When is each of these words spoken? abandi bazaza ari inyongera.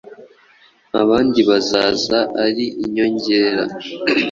abandi 1.01 1.39
bazaza 1.49 2.19
ari 2.45 2.65
inyongera. 2.83 3.63